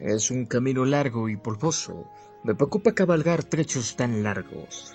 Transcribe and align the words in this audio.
Es 0.00 0.30
un 0.30 0.44
camino 0.44 0.84
largo 0.84 1.28
y 1.28 1.36
polvoso. 1.36 2.10
Me 2.44 2.54
preocupa 2.54 2.92
cabalgar 2.92 3.44
trechos 3.44 3.96
tan 3.96 4.22
largos. 4.22 4.92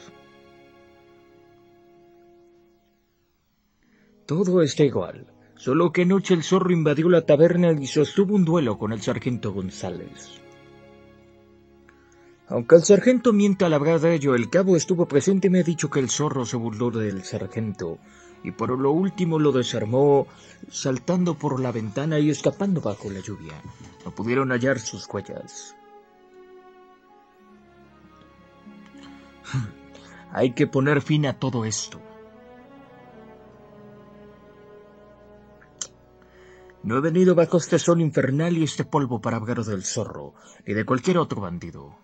Todo 4.26 4.62
está 4.62 4.84
igual, 4.84 5.26
solo 5.56 5.92
que 5.92 6.04
anoche 6.04 6.34
el 6.34 6.44
zorro 6.44 6.72
invadió 6.72 7.10
la 7.10 7.26
taberna 7.26 7.72
y 7.72 7.88
sostuvo 7.88 8.36
un 8.36 8.46
duelo 8.46 8.78
con 8.78 8.94
el 8.94 9.02
sargento 9.02 9.52
González. 9.52 10.40
Aunque 12.48 12.76
el 12.76 12.84
sargento 12.84 13.34
mienta 13.34 13.66
al 13.66 13.74
hablar 13.74 14.00
de 14.00 14.14
ello, 14.14 14.36
el 14.36 14.50
cabo 14.50 14.76
estuvo 14.76 15.08
presente 15.08 15.48
y 15.48 15.50
me 15.50 15.62
ha 15.62 15.64
dicho 15.64 15.90
que 15.90 16.00
el 16.00 16.10
zorro 16.10 16.46
se 16.46 16.58
burló 16.58 16.92
del 16.92 17.24
sargento 17.24 17.98
y 18.44 18.52
por 18.52 18.78
lo 18.78 18.92
último 18.92 19.40
lo 19.40 19.52
desarmó 19.52 20.28
saltando 20.70 21.36
por 21.36 21.60
la 21.60 21.72
ventana 21.72 22.20
y 22.20 22.30
escapando 22.30 22.82
bajo 22.82 23.10
la 23.10 23.20
lluvia. 23.20 23.62
No 24.06 24.12
pudieron 24.12 24.52
hallar 24.52 24.80
sus 24.80 25.08
huellas. 25.08 25.76
Hay 30.32 30.54
que 30.54 30.68
poner 30.68 31.02
fin 31.02 31.26
a 31.26 31.38
todo 31.40 31.66
esto. 31.66 32.00
No 36.84 36.98
he 36.98 37.02
venido 37.02 37.36
bajo 37.36 37.58
este 37.58 37.78
sol 37.78 38.02
infernal 38.02 38.58
y 38.58 38.64
este 38.64 38.86
polvo 38.86 39.22
para 39.22 39.38
hablar 39.38 39.64
del 39.64 39.84
zorro, 39.84 40.34
ni 40.66 40.74
de 40.74 40.84
cualquier 40.84 41.20
otro 41.20 41.40
bandido. 41.42 41.96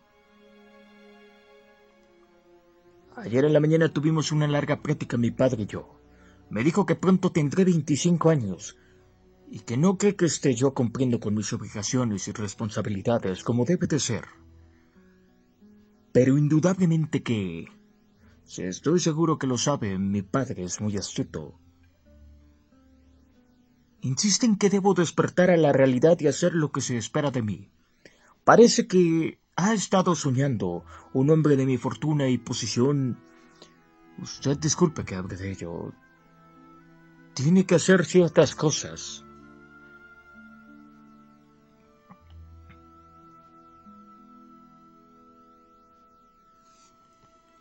Ayer 3.15 3.45
en 3.45 3.53
la 3.53 3.59
mañana 3.59 3.91
tuvimos 3.91 4.31
una 4.31 4.47
larga 4.47 4.83
plática 4.83 5.17
mi 5.17 5.31
padre 5.31 5.63
y 5.63 5.65
yo. 5.65 5.96
Me 6.49 6.63
dijo 6.63 6.85
que 6.85 6.95
pronto 6.95 7.31
tendré 7.31 7.65
25 7.65 8.29
años 8.29 8.77
y 9.49 9.59
que 9.59 9.77
no 9.77 9.97
cree 9.97 10.15
que 10.15 10.25
esté 10.25 10.53
yo 10.53 10.73
cumpliendo 10.73 11.19
con 11.19 11.35
mis 11.35 11.51
obligaciones 11.53 12.27
y 12.27 12.31
responsabilidades 12.31 13.43
como 13.43 13.65
debe 13.65 13.87
de 13.87 13.99
ser. 13.99 14.25
Pero 16.11 16.37
indudablemente 16.37 17.21
que, 17.23 17.67
si 18.43 18.63
estoy 18.63 18.99
seguro 18.99 19.37
que 19.37 19.47
lo 19.47 19.57
sabe, 19.57 19.97
mi 19.97 20.21
padre 20.21 20.63
es 20.63 20.81
muy 20.81 20.97
astuto 20.97 21.59
Insiste 24.01 24.45
en 24.45 24.57
que 24.57 24.69
debo 24.69 24.93
despertar 24.93 25.49
a 25.49 25.57
la 25.57 25.73
realidad 25.73 26.17
y 26.19 26.27
hacer 26.27 26.53
lo 26.53 26.71
que 26.71 26.81
se 26.81 26.97
espera 26.97 27.31
de 27.31 27.41
mí. 27.41 27.69
Parece 28.43 28.87
que 28.87 29.39
ha 29.55 29.73
estado 29.73 30.15
soñando 30.15 30.85
un 31.13 31.29
hombre 31.29 31.55
de 31.55 31.65
mi 31.65 31.77
fortuna 31.77 32.29
y 32.29 32.37
posición. 32.37 33.19
Usted 34.21 34.57
disculpe 34.59 35.03
que 35.03 35.15
hable 35.15 35.35
de 35.35 35.51
ello. 35.51 35.93
Tiene 37.37 37.67
que 37.67 37.75
hacer 37.75 38.03
ciertas 38.03 38.55
cosas. 38.55 39.23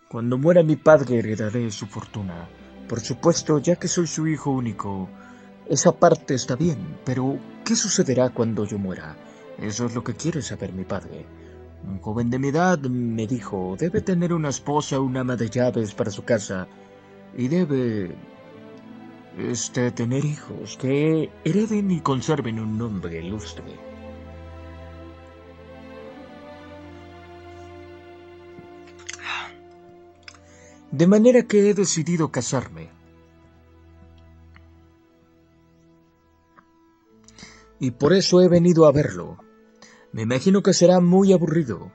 Cuando 0.08 0.38
muera 0.38 0.62
mi 0.62 0.76
padre 0.76 1.18
heredaré 1.18 1.70
su 1.70 1.86
fortuna. 1.86 2.48
Por 2.88 3.00
supuesto, 3.00 3.58
ya 3.58 3.76
que 3.76 3.86
soy 3.86 4.06
su 4.06 4.26
hijo 4.26 4.50
único, 4.50 5.10
esa 5.68 5.92
parte 5.92 6.32
está 6.32 6.56
bien, 6.56 6.96
pero 7.04 7.38
¿qué 7.62 7.76
sucederá 7.76 8.30
cuando 8.30 8.64
yo 8.64 8.78
muera? 8.78 9.14
Eso 9.58 9.84
es 9.84 9.94
lo 9.94 10.02
que 10.02 10.14
quiere 10.14 10.40
saber 10.40 10.72
mi 10.72 10.84
padre. 10.84 11.26
Un 11.84 11.98
joven 11.98 12.30
de 12.30 12.38
mi 12.38 12.48
edad 12.48 12.78
me 12.78 13.26
dijo, 13.26 13.76
debe 13.78 14.00
tener 14.00 14.32
una 14.32 14.48
esposa, 14.48 15.00
una 15.00 15.20
ama 15.20 15.36
de 15.36 15.50
llaves 15.50 15.92
para 15.92 16.10
su 16.10 16.24
casa, 16.24 16.66
y 17.36 17.48
debe... 17.48 18.35
este, 19.36 19.90
tener 19.90 20.24
hijos 20.24 20.76
que 20.76 21.30
hereden 21.44 21.90
y 21.90 22.00
conserven 22.00 22.58
un 22.60 22.78
nombre 22.78 23.22
ilustre. 23.22 23.64
De 30.90 31.06
manera 31.06 31.42
que 31.42 31.70
he 31.70 31.74
decidido 31.74 32.30
casarme. 32.30 32.96
y 37.78 37.90
por 37.92 38.12
eso 38.12 38.40
he 38.40 38.48
venido 38.48 38.86
a 38.86 38.92
verlo. 38.92 39.38
Me 40.12 40.22
imagino 40.22 40.62
que 40.62 40.72
será 40.72 41.00
muy 41.00 41.32
aburrido. 41.32 41.92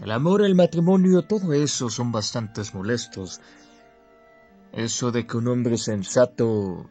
El 0.00 0.10
amor, 0.10 0.42
el 0.42 0.54
matrimonio, 0.54 1.22
todo 1.22 1.52
eso 1.52 1.90
son 1.90 2.12
bastantes 2.12 2.74
molestos. 2.74 3.40
Eso 4.72 5.12
de 5.12 5.26
que 5.26 5.36
un 5.36 5.48
hombre 5.48 5.76
sensato 5.76 6.88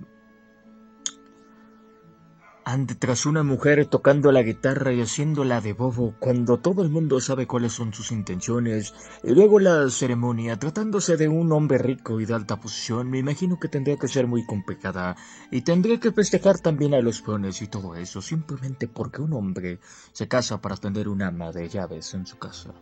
ande 2.63 2.93
tras 2.93 3.25
una 3.25 3.41
mujer 3.41 3.87
tocando 3.87 4.31
la 4.31 4.43
guitarra 4.43 4.93
y 4.93 5.01
haciéndola 5.01 5.61
de 5.61 5.73
bobo 5.73 6.13
cuando 6.19 6.59
todo 6.59 6.83
el 6.83 6.89
mundo 6.89 7.19
sabe 7.19 7.47
cuáles 7.47 7.73
son 7.73 7.91
sus 7.91 8.11
intenciones, 8.11 8.93
y 9.23 9.33
luego 9.33 9.59
la 9.59 9.89
ceremonia, 9.89 10.57
tratándose 10.59 11.17
de 11.17 11.27
un 11.27 11.51
hombre 11.51 11.79
rico 11.79 12.21
y 12.21 12.25
de 12.25 12.35
alta 12.35 12.59
posición, 12.59 13.09
me 13.09 13.17
imagino 13.17 13.59
que 13.59 13.67
tendría 13.67 13.97
que 13.97 14.07
ser 14.07 14.27
muy 14.27 14.45
complicada, 14.45 15.15
y 15.49 15.61
tendría 15.61 15.99
que 15.99 16.11
festejar 16.11 16.59
también 16.59 16.93
a 16.93 17.01
los 17.01 17.21
peones 17.23 17.63
y 17.63 17.67
todo 17.67 17.95
eso, 17.95 18.21
simplemente 18.21 18.87
porque 18.87 19.23
un 19.23 19.33
hombre 19.33 19.79
se 20.11 20.27
casa 20.27 20.61
para 20.61 20.77
tener 20.77 21.09
un 21.09 21.23
ama 21.23 21.51
de 21.51 21.67
llaves 21.67 22.13
en 22.13 22.27
su 22.27 22.37
casa. 22.37 22.73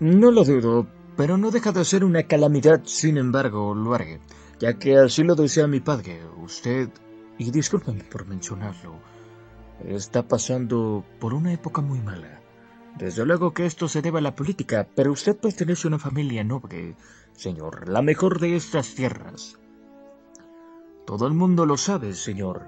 No 0.00 0.30
lo 0.30 0.44
dudo, 0.44 0.86
pero 1.20 1.36
no 1.36 1.50
deja 1.50 1.70
de 1.70 1.84
ser 1.84 2.02
una 2.02 2.22
calamidad, 2.22 2.80
sin 2.86 3.18
embargo, 3.18 3.74
lo 3.74 3.94
ya 4.58 4.78
que 4.78 4.96
así 4.96 5.22
lo 5.22 5.34
desea 5.34 5.66
mi 5.66 5.78
padre. 5.78 6.18
Usted, 6.42 6.88
y 7.36 7.50
discúlpeme 7.50 8.04
por 8.04 8.26
mencionarlo, 8.26 8.94
está 9.84 10.26
pasando 10.26 11.04
por 11.18 11.34
una 11.34 11.52
época 11.52 11.82
muy 11.82 12.00
mala. 12.00 12.40
Desde 12.96 13.26
luego 13.26 13.52
que 13.52 13.66
esto 13.66 13.86
se 13.86 14.00
debe 14.00 14.20
a 14.20 14.22
la 14.22 14.34
política, 14.34 14.88
pero 14.94 15.12
usted 15.12 15.36
pertenece 15.36 15.86
a 15.86 15.90
una 15.90 15.98
familia 15.98 16.42
noble, 16.42 16.96
señor, 17.34 17.86
la 17.90 18.00
mejor 18.00 18.40
de 18.40 18.56
estas 18.56 18.94
tierras. 18.94 19.58
Todo 21.06 21.26
el 21.26 21.34
mundo 21.34 21.66
lo 21.66 21.76
sabe, 21.76 22.14
señor, 22.14 22.62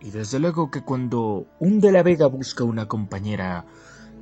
y 0.00 0.10
desde 0.10 0.38
luego 0.38 0.70
que 0.70 0.84
cuando 0.84 1.48
un 1.58 1.80
de 1.80 1.90
la 1.90 2.04
Vega 2.04 2.28
busca 2.28 2.62
una 2.62 2.86
compañera, 2.86 3.66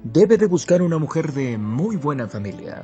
debe 0.02 0.38
de 0.38 0.46
buscar 0.46 0.80
una 0.80 0.96
mujer 0.96 1.34
de 1.34 1.58
muy 1.58 1.96
buena 1.96 2.26
familia. 2.26 2.82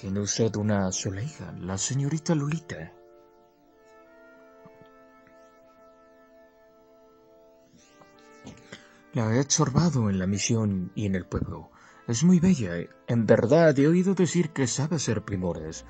Tiene 0.00 0.20
usted 0.20 0.54
una 0.54 0.92
sola 0.92 1.22
hija, 1.22 1.52
la 1.58 1.76
señorita 1.76 2.32
Lolita. 2.32 2.92
La 9.12 9.34
he 9.34 9.40
observado 9.40 10.08
en 10.08 10.20
la 10.20 10.28
misión 10.28 10.92
y 10.94 11.06
en 11.06 11.16
el 11.16 11.26
pueblo. 11.26 11.72
Es 12.06 12.22
muy 12.22 12.38
bella. 12.38 12.74
En 13.08 13.26
verdad 13.26 13.76
he 13.76 13.88
oído 13.88 14.14
decir 14.14 14.50
que 14.50 14.68
sabe 14.68 14.96
hacer 14.96 15.24
primores. 15.24 15.84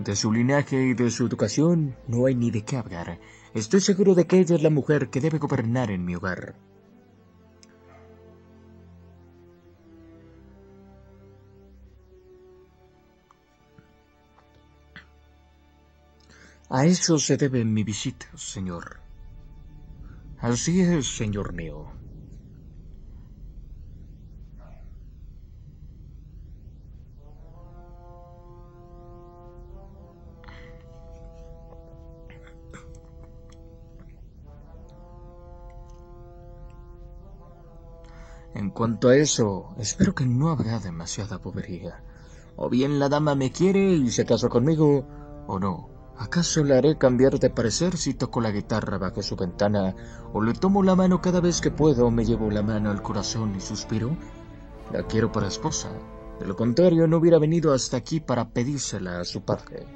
De 0.00 0.16
su 0.16 0.32
linaje 0.32 0.88
y 0.88 0.94
de 0.94 1.12
su 1.12 1.24
educación 1.24 1.96
no 2.08 2.26
hay 2.26 2.34
ni 2.34 2.50
de 2.50 2.64
qué 2.64 2.76
hablar. 2.76 3.20
Estoy 3.54 3.80
seguro 3.80 4.16
de 4.16 4.26
que 4.26 4.40
ella 4.40 4.56
es 4.56 4.64
la 4.64 4.70
mujer 4.70 5.10
que 5.10 5.20
debe 5.20 5.38
gobernar 5.38 5.92
en 5.92 6.04
mi 6.04 6.16
hogar. 6.16 6.56
A 16.76 16.86
eso 16.86 17.20
se 17.20 17.36
debe 17.36 17.64
mi 17.64 17.84
visita, 17.84 18.26
señor. 18.34 18.98
Así 20.38 20.80
es, 20.80 21.06
señor 21.06 21.52
mío. 21.52 21.86
En 38.52 38.70
cuanto 38.70 39.10
a 39.10 39.16
eso, 39.16 39.76
espero 39.78 40.12
que 40.16 40.26
no 40.26 40.50
habrá 40.50 40.80
demasiada 40.80 41.38
bobería. 41.38 42.02
O 42.56 42.68
bien 42.68 42.98
la 42.98 43.08
dama 43.08 43.36
me 43.36 43.52
quiere 43.52 43.92
y 43.92 44.10
se 44.10 44.26
casó 44.26 44.48
conmigo, 44.48 45.06
o 45.46 45.60
no. 45.60 45.93
¿Acaso 46.16 46.62
le 46.62 46.76
haré 46.76 46.96
cambiar 46.96 47.38
de 47.38 47.50
parecer 47.50 47.96
si 47.96 48.14
toco 48.14 48.40
la 48.40 48.52
guitarra 48.52 48.98
bajo 48.98 49.22
su 49.22 49.36
ventana 49.36 49.94
o 50.32 50.42
le 50.42 50.52
tomo 50.54 50.82
la 50.82 50.94
mano 50.94 51.20
cada 51.20 51.40
vez 51.40 51.60
que 51.60 51.70
puedo 51.70 52.10
me 52.10 52.24
llevo 52.24 52.50
la 52.50 52.62
mano 52.62 52.90
al 52.90 53.02
corazón 53.02 53.54
y 53.56 53.60
suspiro? 53.60 54.16
La 54.92 55.02
quiero 55.06 55.32
para 55.32 55.48
esposa. 55.48 55.90
De 56.38 56.46
lo 56.46 56.56
contrario, 56.56 57.06
no 57.06 57.16
hubiera 57.18 57.38
venido 57.38 57.72
hasta 57.72 57.96
aquí 57.96 58.20
para 58.20 58.48
pedírsela 58.48 59.20
a 59.20 59.24
su 59.24 59.42
padre. 59.42 59.86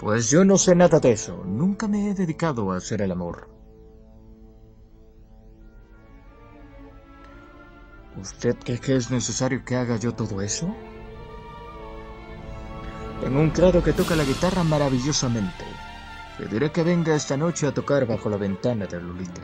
Pues 0.00 0.30
yo 0.30 0.44
no 0.44 0.56
sé 0.56 0.74
nada 0.74 1.00
de 1.00 1.12
eso. 1.12 1.42
Nunca 1.44 1.88
me 1.88 2.10
he 2.10 2.14
dedicado 2.14 2.70
a 2.70 2.76
hacer 2.76 3.02
el 3.02 3.10
amor. 3.10 3.57
¿Usted 8.20 8.56
cree 8.64 8.80
que 8.80 8.96
es 8.96 9.10
necesario 9.10 9.64
que 9.64 9.76
haga 9.76 9.96
yo 9.96 10.12
todo 10.12 10.40
eso? 10.40 10.74
Tengo 13.20 13.40
un 13.40 13.50
criado 13.50 13.82
que 13.82 13.92
toca 13.92 14.16
la 14.16 14.24
guitarra 14.24 14.64
maravillosamente. 14.64 15.64
Le 16.38 16.46
diré 16.46 16.70
que 16.70 16.82
venga 16.82 17.14
esta 17.14 17.36
noche 17.36 17.66
a 17.66 17.74
tocar 17.74 18.06
bajo 18.06 18.28
la 18.28 18.36
ventana 18.36 18.86
de 18.86 19.00
Lolita. 19.00 19.42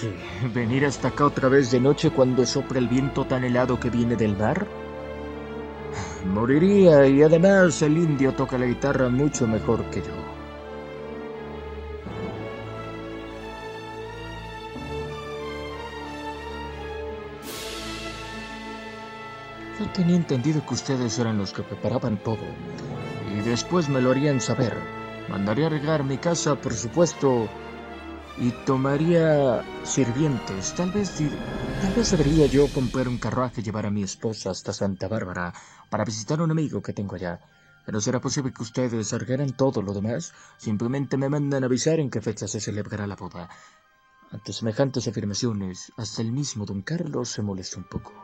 ¿Qué? 0.00 0.48
¿Venir 0.52 0.84
hasta 0.84 1.08
acá 1.08 1.26
otra 1.26 1.48
vez 1.48 1.70
de 1.70 1.80
noche 1.80 2.10
cuando 2.10 2.44
sopra 2.44 2.78
el 2.78 2.88
viento 2.88 3.24
tan 3.24 3.44
helado 3.44 3.78
que 3.78 3.90
viene 3.90 4.16
del 4.16 4.36
mar? 4.36 4.66
Moriría 6.26 7.06
y 7.06 7.22
además 7.22 7.82
el 7.82 7.98
indio 7.98 8.32
toca 8.34 8.58
la 8.58 8.66
guitarra 8.66 9.08
mucho 9.08 9.46
mejor 9.46 9.84
que 9.90 10.02
yo. 10.02 10.23
Yo 19.78 19.90
tenía 19.90 20.14
entendido 20.14 20.64
que 20.64 20.74
ustedes 20.74 21.18
eran 21.18 21.38
los 21.38 21.52
que 21.52 21.64
preparaban 21.64 22.16
todo. 22.22 22.44
Y 23.32 23.40
después 23.40 23.88
me 23.88 24.00
lo 24.00 24.12
harían 24.12 24.40
saber. 24.40 24.72
Mandaría 25.28 25.64
a 25.64 25.66
arreglar 25.66 26.04
mi 26.04 26.18
casa, 26.18 26.54
por 26.54 26.74
supuesto, 26.74 27.48
y 28.38 28.50
tomaría 28.66 29.64
sirvientes. 29.82 30.74
Tal 30.74 30.92
vez, 30.92 31.12
tal 31.80 31.92
vez 31.92 32.10
debería 32.10 32.46
yo 32.46 32.68
comprar 32.68 33.08
un 33.08 33.18
carruaje 33.18 33.60
y 33.60 33.64
llevar 33.64 33.86
a 33.86 33.90
mi 33.90 34.04
esposa 34.04 34.50
hasta 34.50 34.72
Santa 34.72 35.08
Bárbara 35.08 35.52
para 35.90 36.04
visitar 36.04 36.38
a 36.38 36.44
un 36.44 36.52
amigo 36.52 36.80
que 36.80 36.92
tengo 36.92 37.16
allá. 37.16 37.40
Pero 37.84 38.00
será 38.00 38.20
posible 38.20 38.52
que 38.52 38.62
ustedes 38.62 39.12
arreglen 39.12 39.54
todo 39.54 39.82
lo 39.82 39.92
demás. 39.92 40.32
Simplemente 40.56 41.16
me 41.16 41.28
mandan 41.28 41.64
avisar 41.64 41.98
en 41.98 42.10
qué 42.10 42.20
fecha 42.20 42.46
se 42.46 42.60
celebrará 42.60 43.08
la 43.08 43.16
boda. 43.16 43.48
Ante 44.30 44.52
semejantes 44.52 45.08
afirmaciones, 45.08 45.92
hasta 45.96 46.22
el 46.22 46.30
mismo 46.30 46.64
don 46.64 46.82
Carlos 46.82 47.28
se 47.28 47.42
molestó 47.42 47.78
un 47.78 47.84
poco. 47.84 48.23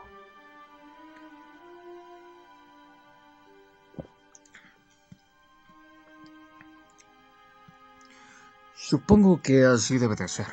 Supongo 8.90 9.40
que 9.40 9.64
así 9.64 9.98
debe 9.98 10.16
de 10.16 10.26
ser. 10.26 10.48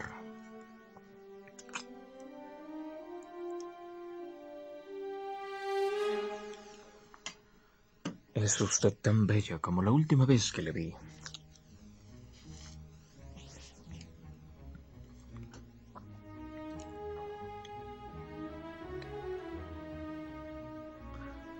Es 8.35 8.61
usted 8.61 8.93
tan 9.01 9.25
bella 9.25 9.57
como 9.57 9.81
la 9.81 9.89
última 9.89 10.27
vez 10.27 10.51
que 10.51 10.61
le 10.61 10.71
vi. 10.71 10.93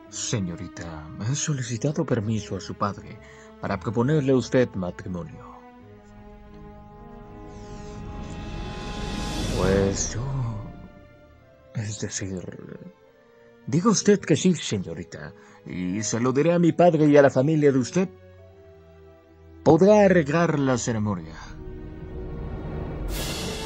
Señorita, 0.10 1.10
he 1.28 1.34
solicitado 1.34 2.06
permiso 2.06 2.56
a 2.56 2.60
su 2.60 2.76
padre 2.76 3.20
para 3.60 3.80
proponerle 3.80 4.34
a 4.34 4.36
usted 4.36 4.70
matrimonio. 4.76 5.57
Yo... 9.98 10.22
Es 11.76 12.00
decir... 12.00 12.44
Diga 13.66 13.90
usted 13.90 14.20
que 14.20 14.38
sí, 14.38 14.56
señorita, 14.56 15.34
y 15.66 16.02
se 16.02 16.22
lo 16.22 16.32
diré 16.32 16.54
a 16.54 16.60
mi 16.60 16.72
padre 16.72 17.08
y 17.08 17.18
a 17.18 17.22
la 17.22 17.30
familia 17.30 17.72
de 17.72 17.80
usted. 17.80 18.10
Podrá 19.64 20.06
arreglar 20.06 20.58
la 20.58 20.78
ceremonia. 20.78 21.36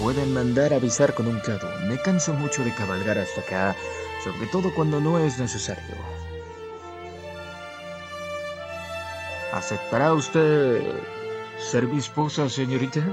Pueden 0.01 0.33
mandar 0.33 0.73
avisar 0.73 1.13
con 1.13 1.27
un 1.27 1.39
cado. 1.41 1.69
Me 1.87 2.01
canso 2.01 2.33
mucho 2.33 2.63
de 2.63 2.73
cabalgar 2.73 3.19
hasta 3.19 3.41
acá, 3.41 3.75
sobre 4.23 4.47
todo 4.47 4.73
cuando 4.73 4.99
no 4.99 5.19
es 5.19 5.37
necesario. 5.37 5.95
¿Aceptará 9.53 10.13
usted 10.13 10.81
ser 11.59 11.87
mi 11.87 11.99
esposa, 11.99 12.49
señorita? 12.49 13.05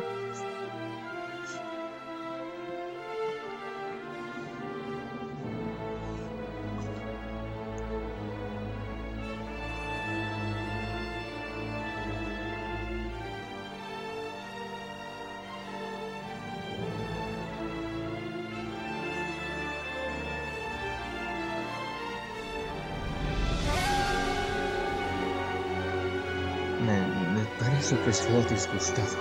Parece 27.88 28.26
que 28.29 28.55
disgustado. 28.55 29.17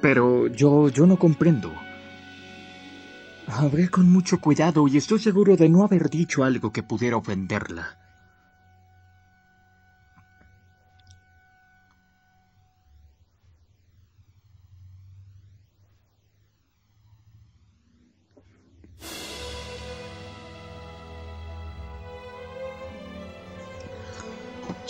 Pero 0.00 0.48
yo, 0.48 0.88
yo 0.88 1.06
no 1.06 1.16
comprendo. 1.16 1.72
Hablé 3.46 3.88
con 3.88 4.10
mucho 4.10 4.40
cuidado 4.40 4.88
y 4.88 4.96
estoy 4.96 5.20
seguro 5.20 5.56
de 5.56 5.68
no 5.68 5.84
haber 5.84 6.10
dicho 6.10 6.42
algo 6.42 6.72
que 6.72 6.82
pudiera 6.82 7.16
ofenderla. 7.16 8.05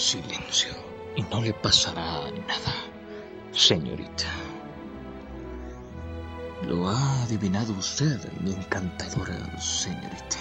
Silencio, 0.06 0.70
y 1.16 1.22
no 1.22 1.42
le 1.42 1.52
pasará 1.52 2.30
nada, 2.46 2.74
señorita. 3.50 4.30
Lo 6.64 6.88
ha 6.88 7.22
adivinado 7.24 7.72
usted, 7.72 8.20
mi 8.40 8.52
encantadora 8.52 9.60
señorita. 9.60 10.38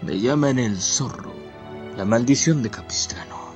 Me 0.00 0.18
llaman 0.18 0.58
el 0.58 0.80
zorro, 0.80 1.34
la 1.98 2.06
maldición 2.06 2.62
de 2.62 2.70
Capistrano. 2.70 3.52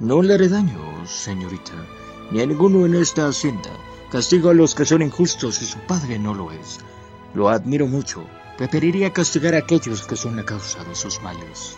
No 0.00 0.22
le 0.22 0.32
haré 0.32 0.48
daño, 0.48 1.06
señorita, 1.06 1.74
ni 2.30 2.40
a 2.40 2.46
ninguno 2.46 2.86
en 2.86 2.94
esta 2.94 3.28
hacienda. 3.28 3.68
Castigo 4.10 4.48
a 4.48 4.54
los 4.54 4.74
que 4.74 4.86
son 4.86 5.02
injustos 5.02 5.60
y 5.60 5.66
su 5.66 5.78
padre 5.80 6.18
no 6.18 6.32
lo 6.32 6.50
es. 6.50 6.78
Lo 7.34 7.50
admiro 7.50 7.86
mucho. 7.86 8.24
Preferiría 8.56 9.12
castigar 9.12 9.54
a 9.54 9.58
aquellos 9.58 10.06
que 10.06 10.16
son 10.16 10.36
la 10.36 10.46
causa 10.46 10.82
de 10.84 10.94
sus 10.94 11.20
males. 11.20 11.76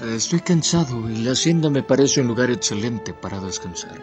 Estoy 0.00 0.40
cansado 0.40 1.10
y 1.10 1.16
la 1.18 1.32
hacienda 1.32 1.68
me 1.68 1.82
parece 1.82 2.22
un 2.22 2.28
lugar 2.28 2.50
excelente 2.50 3.12
para 3.12 3.38
descansar. 3.38 4.00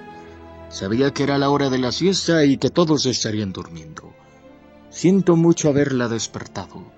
Sabía 0.69 1.11
que 1.11 1.23
era 1.23 1.39
la 1.39 1.49
hora 1.49 1.71
de 1.71 1.79
la 1.79 1.91
siesta 1.91 2.45
y 2.45 2.57
que 2.57 2.69
todos 2.69 3.07
estarían 3.07 3.51
durmiendo. 3.51 4.13
Siento 4.91 5.35
mucho 5.35 5.69
haberla 5.69 6.07
despertado, 6.07 6.91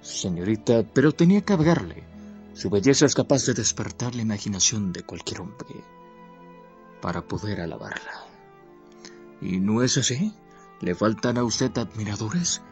señorita, 0.00 0.84
pero 0.94 1.12
tenía 1.12 1.42
que 1.42 1.52
hablarle. 1.52 2.04
Su 2.54 2.70
belleza 2.70 3.04
es 3.04 3.14
capaz 3.14 3.44
de 3.44 3.52
despertar 3.52 4.14
la 4.14 4.22
imaginación 4.22 4.90
de 4.90 5.02
cualquier 5.02 5.42
hombre 5.42 5.84
para 7.02 7.20
poder 7.20 7.60
alabarla. 7.60 8.24
¿Y 9.42 9.58
no 9.58 9.82
es 9.82 9.98
así? 9.98 10.32
¿Le 10.80 10.94
faltan 10.94 11.36
a 11.36 11.44
usted 11.44 11.76
admiradores? 11.76 12.62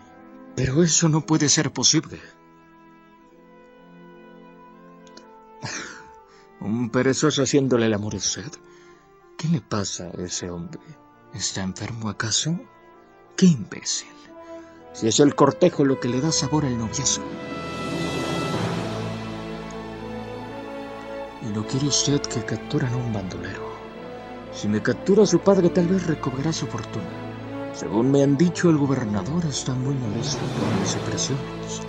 Pero 0.56 0.82
eso 0.82 1.10
no 1.10 1.26
puede 1.26 1.50
ser 1.50 1.72
posible. 1.72 2.20
Un 6.64 6.88
perezoso 6.88 7.42
haciéndole 7.42 7.84
el 7.84 7.92
amor 7.92 8.14
a 8.14 8.16
usted. 8.16 8.50
¿Qué 9.36 9.48
le 9.48 9.60
pasa 9.60 10.04
a 10.06 10.22
ese 10.22 10.48
hombre? 10.48 10.80
¿Está 11.34 11.62
enfermo 11.62 12.08
acaso? 12.08 12.58
¡Qué 13.36 13.44
imbécil! 13.44 14.08
Si 14.94 15.06
es 15.06 15.20
el 15.20 15.34
cortejo 15.34 15.84
lo 15.84 16.00
que 16.00 16.08
le 16.08 16.22
da 16.22 16.32
sabor 16.32 16.64
al 16.64 16.78
noviazgo. 16.78 17.26
Y 21.42 21.52
no 21.52 21.66
quiere 21.66 21.88
usted 21.88 22.22
que 22.22 22.42
capturan 22.46 22.94
a 22.94 22.96
un 22.96 23.12
bandolero. 23.12 23.68
Si 24.50 24.66
me 24.66 24.80
captura 24.80 25.24
a 25.24 25.26
su 25.26 25.40
padre, 25.40 25.68
tal 25.68 25.86
vez 25.88 26.06
recobrará 26.06 26.50
su 26.50 26.66
fortuna. 26.66 27.74
Según 27.74 28.10
me 28.10 28.22
han 28.22 28.38
dicho, 28.38 28.70
el 28.70 28.78
gobernador 28.78 29.44
está 29.44 29.74
muy 29.74 29.94
molesto 29.96 30.40
por 30.40 30.80
mis 30.80 30.94
expresiones. 30.94 31.82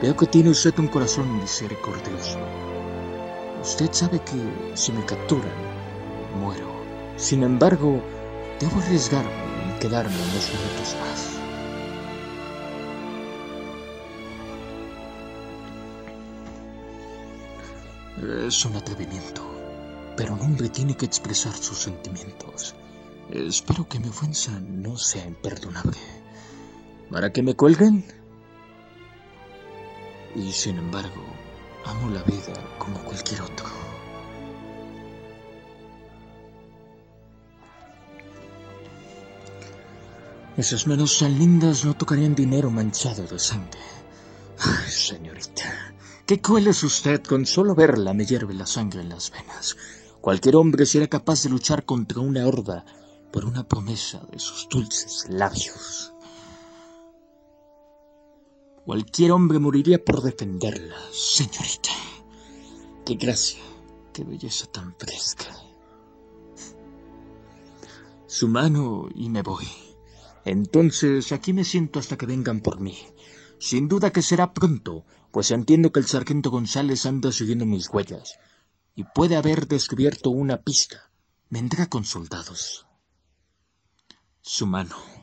Veo 0.00 0.16
que 0.16 0.26
tiene 0.26 0.50
usted 0.50 0.78
un 0.78 0.86
corazón 0.86 1.40
misericordioso. 1.40 2.38
Usted 3.64 3.90
sabe 3.92 4.20
que 4.20 4.76
si 4.76 4.92
me 4.92 5.02
capturan, 5.06 5.50
muero. 6.38 6.68
Sin 7.16 7.42
embargo, 7.42 7.98
debo 8.60 8.78
arriesgarme 8.78 9.30
y 9.70 9.80
quedarme 9.80 10.14
unos 10.14 10.50
minutos 10.52 10.96
más. 11.00 11.30
Es 18.46 18.64
un 18.66 18.76
atrevimiento, 18.76 19.42
pero 20.14 20.34
un 20.34 20.42
hombre 20.42 20.68
tiene 20.68 20.94
que 20.94 21.06
expresar 21.06 21.54
sus 21.54 21.78
sentimientos. 21.78 22.74
Espero 23.30 23.88
que 23.88 23.98
mi 23.98 24.08
ofensa 24.08 24.52
no 24.60 24.98
sea 24.98 25.24
imperdonable. 25.24 25.96
¿Para 27.10 27.32
que 27.32 27.42
me 27.42 27.54
cuelguen? 27.54 28.04
Y 30.36 30.52
sin 30.52 30.76
embargo, 30.76 31.24
amo 31.86 32.10
la 32.10 32.22
vida 32.22 32.52
como 32.78 32.98
cualquier 33.00 33.42
otro. 33.42 33.66
Esas 40.56 40.86
manos 40.86 41.18
tan 41.18 41.36
lindas 41.36 41.84
no 41.84 41.94
tocarían 41.94 42.34
dinero 42.34 42.70
manchado 42.70 43.26
de 43.26 43.38
sangre. 43.38 43.80
Ay, 44.60 44.90
señorita. 44.90 45.94
Qué 46.26 46.40
cruel 46.40 46.68
es 46.68 46.82
usted, 46.84 47.22
con 47.22 47.44
solo 47.44 47.74
verla 47.74 48.14
me 48.14 48.24
hierve 48.24 48.54
la 48.54 48.64
sangre 48.64 49.00
en 49.00 49.08
las 49.08 49.30
venas. 49.30 49.76
Cualquier 50.20 50.56
hombre 50.56 50.86
sería 50.86 51.08
capaz 51.08 51.42
de 51.42 51.50
luchar 51.50 51.84
contra 51.84 52.20
una 52.20 52.46
horda 52.46 52.84
por 53.32 53.44
una 53.44 53.66
promesa 53.66 54.22
de 54.30 54.38
sus 54.38 54.68
dulces 54.70 55.26
labios. 55.28 56.13
Cualquier 58.84 59.32
hombre 59.32 59.58
moriría 59.58 60.04
por 60.04 60.22
defenderla, 60.22 60.96
señorita. 61.10 61.90
Qué 63.06 63.14
gracia, 63.14 63.62
qué 64.12 64.24
belleza 64.24 64.66
tan 64.66 64.94
fresca. 64.98 65.46
Su 68.26 68.48
mano 68.48 69.08
y 69.14 69.30
me 69.30 69.40
voy. 69.40 69.66
Entonces 70.44 71.32
aquí 71.32 71.54
me 71.54 71.64
siento 71.64 71.98
hasta 71.98 72.18
que 72.18 72.26
vengan 72.26 72.60
por 72.60 72.78
mí. 72.80 72.98
Sin 73.58 73.88
duda 73.88 74.10
que 74.10 74.20
será 74.20 74.52
pronto, 74.52 75.06
pues 75.30 75.50
entiendo 75.50 75.90
que 75.90 76.00
el 76.00 76.06
sargento 76.06 76.50
González 76.50 77.06
anda 77.06 77.32
siguiendo 77.32 77.64
mis 77.64 77.88
huellas 77.88 78.38
y 78.94 79.04
puede 79.04 79.36
haber 79.36 79.66
descubierto 79.66 80.28
una 80.28 80.60
pista. 80.60 81.10
Vendrá 81.48 81.86
con 81.86 82.04
soldados. 82.04 82.86
Su 84.42 84.66
mano. 84.66 85.13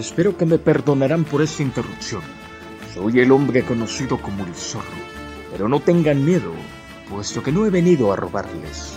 Espero 0.00 0.34
que 0.34 0.46
me 0.46 0.56
perdonarán 0.56 1.24
por 1.24 1.42
esta 1.42 1.62
interrupción. 1.62 2.22
Soy 2.94 3.20
el 3.20 3.30
hombre 3.30 3.62
conocido 3.62 4.16
como 4.16 4.46
el 4.46 4.54
zorro. 4.54 4.86
Pero 5.52 5.68
no 5.68 5.78
tengan 5.78 6.24
miedo, 6.24 6.54
puesto 7.10 7.42
que 7.42 7.52
no 7.52 7.66
he 7.66 7.70
venido 7.70 8.10
a 8.10 8.16
robarles. 8.16 8.94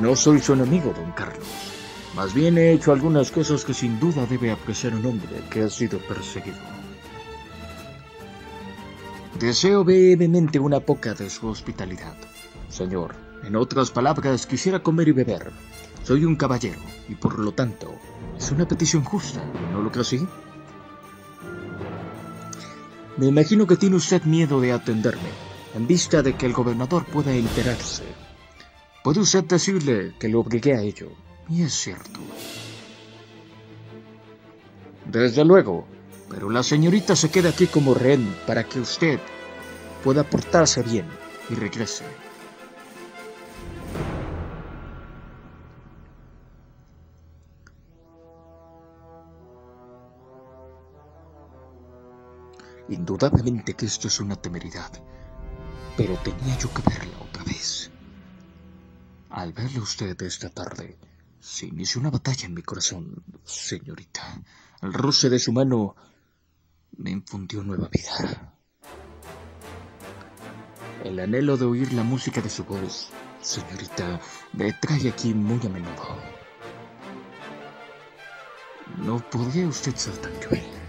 No 0.00 0.16
soy 0.16 0.40
su 0.40 0.54
enemigo, 0.54 0.94
don 0.96 1.12
Carlos. 1.12 1.46
Más 2.16 2.32
bien 2.32 2.56
he 2.56 2.72
hecho 2.72 2.92
algunas 2.92 3.30
cosas 3.30 3.62
que 3.62 3.74
sin 3.74 4.00
duda 4.00 4.24
debe 4.24 4.50
apreciar 4.50 4.94
un 4.94 5.04
hombre 5.04 5.42
que 5.50 5.64
ha 5.64 5.68
sido 5.68 5.98
perseguido. 5.98 6.56
Deseo 9.38 9.84
brevemente 9.84 10.58
una 10.58 10.80
poca 10.80 11.12
de 11.12 11.28
su 11.28 11.46
hospitalidad. 11.46 12.16
Señor, 12.70 13.14
en 13.44 13.54
otras 13.54 13.90
palabras, 13.90 14.46
quisiera 14.46 14.82
comer 14.82 15.08
y 15.08 15.12
beber. 15.12 15.52
Soy 16.04 16.24
un 16.24 16.36
caballero 16.36 16.80
y 17.06 17.14
por 17.16 17.38
lo 17.38 17.52
tanto 17.52 17.94
es 18.38 18.52
una 18.52 18.66
petición 18.66 19.02
justa, 19.04 19.44
¿no 19.72 19.82
lo 19.82 19.90
creo 19.90 20.02
así? 20.02 20.26
Me 23.16 23.26
imagino 23.26 23.66
que 23.66 23.76
tiene 23.76 23.96
usted 23.96 24.22
miedo 24.22 24.60
de 24.60 24.72
atenderme, 24.72 25.30
en 25.74 25.86
vista 25.86 26.22
de 26.22 26.34
que 26.36 26.46
el 26.46 26.52
gobernador 26.52 27.04
pueda 27.04 27.34
enterarse. 27.34 28.04
Puede 29.02 29.20
usted 29.20 29.44
decirle 29.44 30.14
que 30.20 30.28
lo 30.28 30.40
obligué 30.40 30.74
a 30.74 30.82
ello, 30.82 31.10
y 31.48 31.62
es 31.62 31.72
cierto. 31.72 32.20
Desde 35.04 35.44
luego, 35.44 35.86
pero 36.30 36.48
la 36.48 36.62
señorita 36.62 37.16
se 37.16 37.30
queda 37.30 37.48
aquí 37.48 37.66
como 37.66 37.94
rehén 37.94 38.36
para 38.46 38.64
que 38.64 38.78
usted 38.78 39.18
pueda 40.04 40.22
portarse 40.22 40.82
bien 40.82 41.06
y 41.50 41.54
regrese. 41.54 42.04
Indudablemente 52.88 53.74
que 53.74 53.86
esto 53.86 54.08
es 54.08 54.18
una 54.18 54.36
temeridad, 54.36 54.90
pero 55.96 56.16
tenía 56.16 56.56
yo 56.58 56.72
que 56.72 56.82
verla 56.82 57.18
otra 57.20 57.44
vez. 57.44 57.90
Al 59.30 59.52
verla 59.52 59.82
usted 59.82 60.20
esta 60.22 60.48
tarde, 60.48 60.96
se 61.38 61.66
inició 61.66 62.00
una 62.00 62.10
batalla 62.10 62.46
en 62.46 62.54
mi 62.54 62.62
corazón, 62.62 63.22
señorita. 63.44 64.40
El 64.80 64.94
roce 64.94 65.28
de 65.28 65.38
su 65.38 65.52
mano 65.52 65.96
me 66.96 67.10
infundió 67.10 67.62
nueva 67.62 67.88
vida. 67.88 68.54
El 71.04 71.20
anhelo 71.20 71.56
de 71.56 71.66
oír 71.66 71.92
la 71.92 72.02
música 72.02 72.40
de 72.40 72.50
su 72.50 72.64
voz, 72.64 73.10
señorita, 73.42 74.18
me 74.54 74.72
trae 74.72 75.10
aquí 75.10 75.34
muy 75.34 75.60
a 75.66 75.68
menudo. 75.68 76.16
¿No 78.96 79.18
podría 79.30 79.68
usted 79.68 79.94
ser 79.94 80.16
tan 80.18 80.32
cruel? 80.40 80.87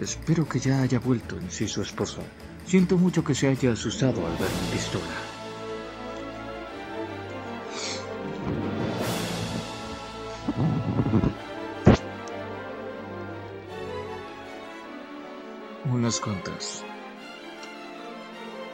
Espero 0.00 0.48
que 0.48 0.60
ya 0.60 0.82
haya 0.82 1.00
vuelto 1.00 1.36
en 1.36 1.50
sí 1.50 1.66
su 1.66 1.82
esposo. 1.82 2.22
Siento 2.64 2.96
mucho 2.96 3.24
que 3.24 3.34
se 3.34 3.48
haya 3.48 3.72
asustado 3.72 4.24
al 4.24 4.32
ver 4.36 4.48
mi 4.62 4.72
pistola. 4.72 5.04
Unas 15.92 16.20
cuantas. 16.20 16.84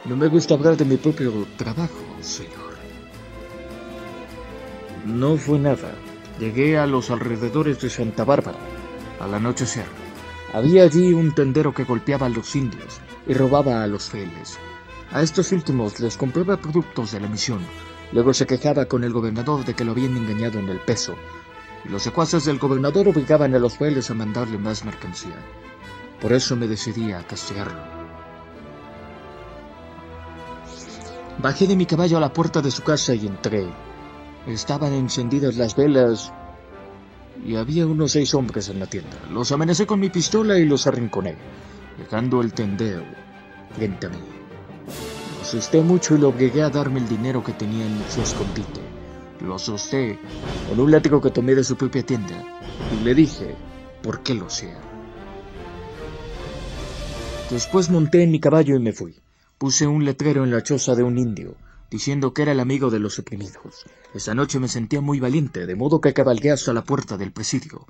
No 0.03 0.15
me 0.15 0.27
gusta 0.27 0.53
hablar 0.53 0.77
de 0.77 0.85
mi 0.85 0.97
propio 0.97 1.47
trabajo, 1.57 2.03
señor. 2.21 2.75
No 5.05 5.37
fue 5.37 5.57
nada. 5.57 5.95
Llegué 6.39 6.77
a 6.77 6.85
los 6.85 7.09
alrededores 7.09 7.81
de 7.81 7.89
Santa 7.89 8.25
Bárbara 8.25 8.59
al 9.19 9.33
anochecer. 9.33 10.04
Había 10.55 10.83
allí 10.83 11.11
un 11.11 11.35
tendero 11.35 11.73
que 11.73 11.83
golpeaba 11.83 12.27
a 12.27 12.29
los 12.29 12.55
indios 12.55 13.01
y 13.27 13.33
robaba 13.33 13.83
a 13.83 13.87
los 13.87 14.09
fieles. 14.09 14.57
A 15.11 15.21
estos 15.21 15.51
últimos 15.51 15.99
les 15.99 16.15
compraba 16.15 16.55
productos 16.55 17.11
de 17.11 17.19
la 17.19 17.27
misión. 17.27 17.59
Luego 18.13 18.33
se 18.33 18.47
quejaba 18.47 18.85
con 18.85 19.03
el 19.03 19.11
gobernador 19.11 19.65
de 19.65 19.73
que 19.73 19.83
lo 19.83 19.91
habían 19.91 20.15
engañado 20.15 20.57
en 20.59 20.69
el 20.69 20.79
peso. 20.79 21.13
Y 21.83 21.89
los 21.89 22.03
secuaces 22.03 22.45
del 22.45 22.57
gobernador 22.57 23.09
obligaban 23.09 23.53
a 23.53 23.59
los 23.59 23.77
fieles 23.77 24.09
a 24.09 24.13
mandarle 24.13 24.57
más 24.57 24.85
mercancía. 24.85 25.35
Por 26.21 26.31
eso 26.31 26.55
me 26.55 26.69
decidí 26.69 27.11
a 27.11 27.27
castigarlo. 27.27 27.83
Bajé 31.39 31.67
de 31.67 31.75
mi 31.75 31.85
caballo 31.85 32.15
a 32.15 32.21
la 32.21 32.31
puerta 32.31 32.61
de 32.61 32.71
su 32.71 32.81
casa 32.81 33.13
y 33.13 33.27
entré. 33.27 33.67
Estaban 34.47 34.93
encendidas 34.93 35.57
las 35.57 35.75
velas 35.75 36.31
y 37.43 37.55
había 37.55 37.85
unos 37.87 38.11
seis 38.11 38.33
hombres 38.33 38.69
en 38.69 38.79
la 38.79 38.87
tienda. 38.87 39.17
Los 39.31 39.51
amenacé 39.51 39.85
con 39.85 39.99
mi 39.99 40.09
pistola 40.09 40.57
y 40.59 40.65
los 40.65 40.87
arrinconé, 40.87 41.35
dejando 41.97 42.41
el 42.41 42.53
tendero 42.53 43.03
frente 43.75 44.07
a 44.07 44.09
mí. 44.09 44.17
Lo 45.37 45.41
asusté 45.41 45.81
mucho 45.81 46.15
y 46.15 46.19
lo 46.19 46.29
obligué 46.29 46.63
a 46.63 46.69
darme 46.69 46.99
el 46.99 47.07
dinero 47.07 47.43
que 47.43 47.53
tenía 47.53 47.85
en 47.85 47.99
su 48.09 48.21
escondite. 48.21 48.81
Lo 49.41 49.55
asusté 49.55 50.17
con 50.69 50.79
un 50.79 50.91
látigo 50.91 51.21
que 51.21 51.29
tomé 51.29 51.55
de 51.55 51.63
su 51.63 51.75
propia 51.75 52.03
tienda 52.03 52.35
y 52.99 53.03
le 53.03 53.13
dije 53.13 53.55
por 54.01 54.21
qué 54.21 54.33
lo 54.33 54.47
hacía. 54.47 54.79
Después 57.49 57.91
monté 57.91 58.23
en 58.23 58.31
mi 58.31 58.39
caballo 58.39 58.75
y 58.75 58.79
me 58.79 58.91
fui. 58.91 59.15
Puse 59.57 59.85
un 59.85 60.03
letrero 60.03 60.43
en 60.43 60.51
la 60.51 60.63
choza 60.63 60.95
de 60.95 61.03
un 61.03 61.17
indio. 61.17 61.55
Diciendo 61.89 62.33
que 62.33 62.43
era 62.43 62.51
el 62.51 62.59
amigo 62.59 62.89
de 62.89 62.99
los 62.99 63.19
oprimidos. 63.19 63.85
Esa 64.13 64.33
noche 64.33 64.59
me 64.59 64.67
sentía 64.67 65.01
muy 65.01 65.19
valiente, 65.19 65.65
de 65.65 65.75
modo 65.75 66.01
que 66.01 66.13
cabalgué 66.13 66.51
hasta 66.51 66.73
la 66.73 66.83
puerta 66.83 67.17
del 67.17 67.31
presidio. 67.31 67.85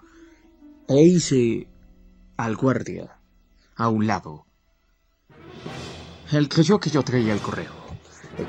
E 0.88 1.02
hice 1.02 1.68
al 2.38 2.56
guardia 2.56 3.20
a 3.75 3.90
un 3.90 4.08
lado. 4.08 4.46
Él 6.32 6.50
creyó 6.50 6.80
que 6.80 6.90
yo 6.90 7.04
traía 7.04 7.34
el 7.34 7.42
correo. 7.42 7.86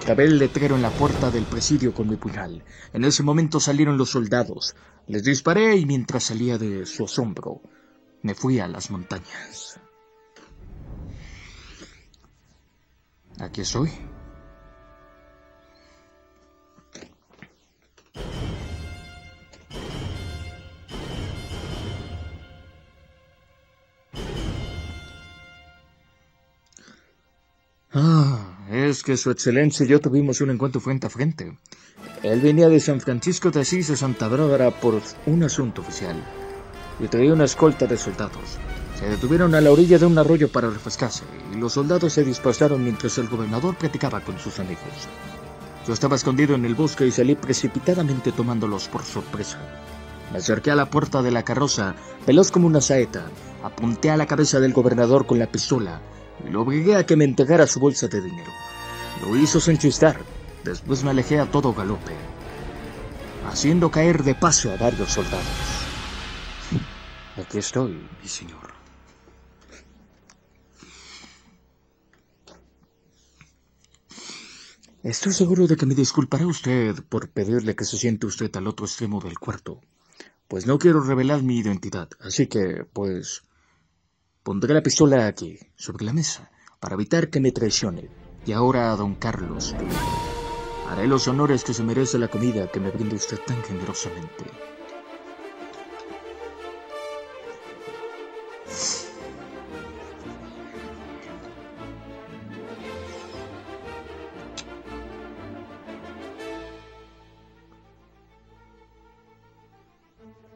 Clavé 0.05 0.25
el 0.25 0.38
letrero 0.38 0.75
en 0.75 0.83
la 0.83 0.91
puerta 0.91 1.31
del 1.31 1.45
presidio 1.45 1.95
con 1.95 2.09
mi 2.09 2.17
puñal. 2.17 2.65
En 2.93 3.05
ese 3.05 3.23
momento 3.23 3.61
salieron 3.61 3.97
los 3.97 4.11
soldados. 4.11 4.75
Les 5.07 5.23
disparé 5.23 5.76
y 5.76 5.87
mientras 5.87 6.25
salía 6.25 6.59
de 6.59 6.87
su 6.87 7.05
asombro, 7.05 7.61
me 8.23 8.35
fui 8.35 8.59
a 8.59 8.67
las 8.67 8.91
montañas. 8.91 9.79
Aquí 13.38 13.61
estoy. 13.61 13.91
Ah, 27.99 28.59
es 28.71 29.03
que 29.03 29.17
su 29.17 29.31
excelencia 29.31 29.87
y 29.87 29.88
yo 29.88 30.03
tuvimos 30.03 30.43
un 30.43 30.50
encuentro 30.50 30.83
frente 30.83 31.07
a 31.07 31.11
frente. 31.11 31.57
Él 32.23 32.43
venía 32.43 32.69
de 32.69 32.79
San 32.79 33.00
Francisco 33.00 33.50
de 33.50 33.61
Asís 33.61 33.88
de 33.88 33.97
Santa 33.97 34.29
Bárbara 34.29 34.71
por 34.71 35.00
un 35.25 35.43
asunto 35.43 35.81
oficial 35.81 36.23
y 37.00 37.09
traía 37.09 37.33
una 37.33 37.47
escolta 37.47 37.87
de 37.87 37.97
soldados. 37.97 38.59
Se 38.99 39.09
detuvieron 39.09 39.55
a 39.55 39.62
la 39.62 39.73
orilla 39.73 39.97
de 39.97 40.05
un 40.05 40.19
arroyo 40.19 40.53
para 40.53 40.69
refrescarse 40.69 41.25
y 41.55 41.57
los 41.57 41.73
soldados 41.73 42.12
se 42.12 42.23
dispersaron 42.23 42.85
mientras 42.85 43.17
el 43.17 43.29
gobernador 43.29 43.75
platicaba 43.76 44.21
con 44.21 44.38
sus 44.38 44.59
amigos. 44.59 45.09
Yo 45.87 45.95
estaba 45.95 46.17
escondido 46.17 46.55
en 46.55 46.67
el 46.67 46.75
bosque 46.75 47.07
y 47.07 47.11
salí 47.11 47.35
precipitadamente 47.35 48.31
tomándolos 48.31 48.88
por 48.88 49.05
sorpresa. 49.05 49.59
Me 50.33 50.38
acerqué 50.38 50.71
a 50.71 50.76
la 50.76 50.91
puerta 50.91 51.23
de 51.23 51.31
la 51.31 51.45
carroza, 51.45 51.95
veloz 52.26 52.50
como 52.50 52.67
una 52.67 52.83
saeta, 52.83 53.25
apunté 53.62 54.11
a 54.11 54.19
la 54.19 54.26
cabeza 54.26 54.61
del 54.61 54.75
gobernador 54.75 55.25
con 55.25 55.38
la 55.38 55.50
pistola 55.50 56.03
lo 56.45 56.62
obligué 56.62 56.97
a 56.97 57.07
que 57.07 57.16
me 57.16 57.25
entregara 57.25 57.66
su 57.66 57.81
bolsa 57.81 58.09
de 58.09 58.21
dinero. 58.21 58.50
Lo 59.23 59.37
hizo 59.37 59.61
sin 59.61 59.78
chistar, 59.78 60.21
después 60.64 61.02
me 61.02 61.11
alejé 61.11 61.40
a 61.40 61.50
todo 61.50 61.73
galope, 61.73 62.12
haciendo 63.47 63.90
caer 63.90 64.23
de 64.23 64.35
paso 64.35 64.71
a 64.73 64.76
varios 64.76 65.12
soldados. 65.12 65.47
Aquí 67.37 67.59
estoy, 67.59 67.93
mi 68.23 68.28
señor. 68.28 68.75
Estoy 75.02 75.33
seguro 75.33 75.69
de 75.69 75.76
que 75.76 75.87
me 75.87 75.95
disculpará 75.95 76.47
usted 76.47 76.97
por 77.09 77.31
pedirle 77.31 77.76
que 77.76 77.85
se 77.85 77.97
siente 77.97 78.26
usted 78.26 78.55
al 78.57 78.66
otro 78.66 78.87
extremo 78.87 79.21
del 79.21 79.38
cuarto, 79.38 79.81
pues 80.49 80.66
no 80.66 80.78
quiero 80.78 81.00
revelar 81.00 81.43
mi 81.45 81.59
identidad, 81.59 82.09
así 82.19 82.49
que, 82.49 82.85
pues, 82.93 83.45
pondré 84.47 84.73
la 84.73 84.81
pistola 84.81 85.26
aquí, 85.26 85.59
sobre 85.75 86.05
la 86.05 86.12
mesa, 86.12 86.53
para 86.79 86.95
evitar 86.95 87.31
que 87.31 87.41
me 87.41 87.50
traicione. 87.50 88.09
Y 88.47 88.53
ahora, 88.53 88.95
don 88.95 89.17
Carlos, 89.17 89.75
haré 90.88 91.09
los 91.09 91.26
honores 91.26 91.65
que 91.65 91.75
se 91.75 91.83
merece 91.83 92.17
la 92.17 92.29
comida 92.29 92.71
que 92.71 92.79
me 92.79 92.93
brinda 92.93 93.17
usted 93.17 93.41
tan 93.45 93.61
generosamente. 93.65 94.45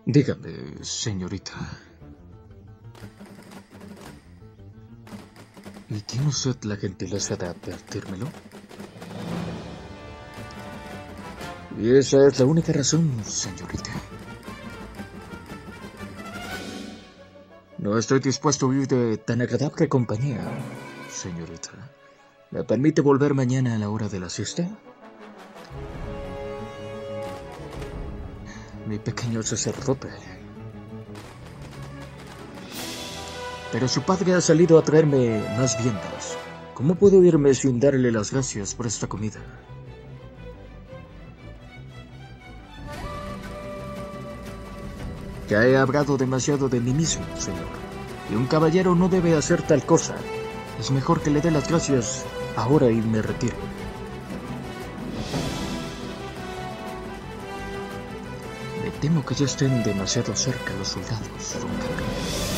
Dígame, 0.07 0.85
señorita. 0.85 1.90
Tiene 6.21 6.29
usted 6.29 6.65
la 6.65 6.77
gentileza 6.77 7.35
de 7.37 7.47
advertírmelo? 7.47 8.27
Y 11.79 11.97
esa 11.97 12.27
es 12.27 12.39
la 12.39 12.45
única 12.45 12.73
razón, 12.75 13.11
señorita. 13.25 13.91
No 17.79 17.97
estoy 17.97 18.21
dispuesto 18.21 18.67
a 18.67 18.69
vivir 18.69 18.89
de 18.89 19.17
tan 19.17 19.41
agradable 19.41 19.89
compañía, 19.89 20.43
señorita. 21.11 21.71
¿Me 22.51 22.65
permite 22.65 23.01
volver 23.01 23.33
mañana 23.33 23.77
a 23.77 23.79
la 23.79 23.89
hora 23.89 24.09
de 24.09 24.21
la 24.21 24.29
siesta? 24.29 24.69
mi 28.87 28.99
pequeño 28.99 29.41
sacerdote. 29.43 30.09
Pero 33.73 33.89
su 33.89 34.03
padre 34.03 34.35
ha 34.35 34.41
salido 34.41 34.79
a 34.79 34.83
traerme 34.83 35.43
más 35.57 35.77
viendas. 35.83 36.37
¿Cómo 36.75 36.95
puedo 36.95 37.23
irme 37.23 37.55
sin 37.55 37.79
darle 37.79 38.11
las 38.11 38.33
gracias 38.33 38.75
por 38.75 38.87
esta 38.87 39.07
comida? 39.07 39.41
Ya 45.49 45.67
he 45.67 45.77
hablado 45.77 46.17
demasiado 46.17 46.69
de 46.69 46.81
mí 46.81 46.93
mismo, 46.93 47.25
señor. 47.37 47.67
Y 48.31 48.35
un 48.35 48.47
caballero 48.47 48.95
no 48.95 49.09
debe 49.09 49.37
hacer 49.37 49.63
tal 49.63 49.85
cosa. 49.85 50.15
Es 50.79 50.91
mejor 50.91 51.21
que 51.21 51.31
le 51.31 51.41
dé 51.41 51.51
las 51.51 51.69
gracias 51.69 52.25
ahora 52.57 52.91
y 52.91 53.01
me 53.03 53.23
retire. 53.23 53.57
Temo 59.01 59.25
que 59.25 59.35
ya 59.35 59.47
estén 59.47 59.83
demasiado 59.83 60.37
cerca 60.37 60.75
los 60.79 60.89
soldados, 60.89 61.57
don. 61.59 62.50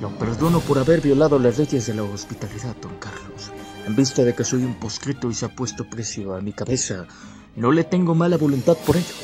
Lo 0.00 0.10
perdono 0.16 0.60
por 0.60 0.78
haber 0.78 1.00
violado 1.00 1.38
las 1.38 1.58
leyes 1.58 1.86
de 1.86 1.94
la 1.94 2.04
hospitalidad, 2.04 2.76
don 2.80 2.96
Carlos. 2.98 3.50
En 3.86 3.96
vista 3.96 4.22
de 4.22 4.34
que 4.34 4.44
soy 4.44 4.64
un 4.64 4.74
poscrito 4.74 5.30
y 5.30 5.34
se 5.34 5.46
ha 5.46 5.48
puesto 5.48 5.88
precio 5.88 6.34
a 6.34 6.40
mi 6.40 6.52
cabeza, 6.52 7.06
no 7.56 7.72
le 7.72 7.84
tengo 7.84 8.14
mala 8.14 8.36
voluntad 8.36 8.76
por 8.86 8.96
ello. 8.96 9.14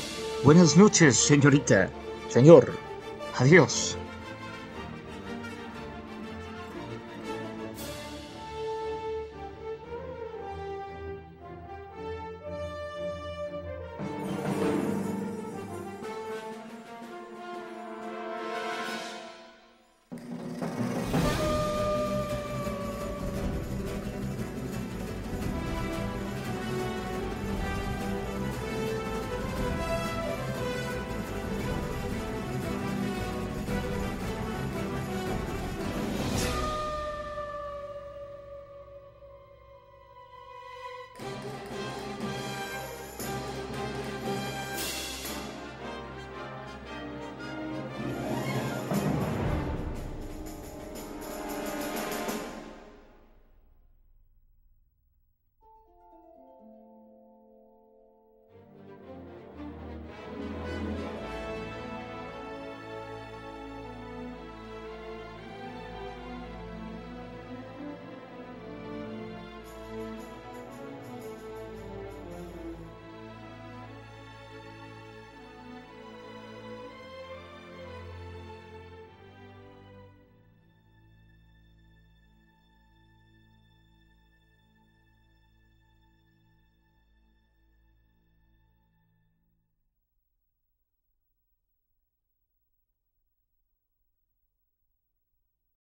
Buenas 0.42 0.76
noches, 0.76 1.16
señorita. 1.16 1.90
Señor, 2.28 2.72
Adiós. 3.38 3.96